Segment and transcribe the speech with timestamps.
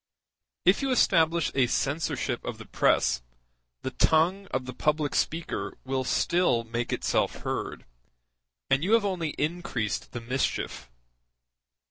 [0.65, 3.21] If you establish a censorship of the press,
[3.83, 7.85] the tongue of the public speaker will still make itself heard,
[8.71, 10.89] and you have only increased the mischief.